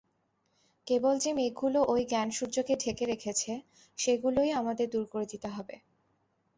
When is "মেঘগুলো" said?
1.33-1.79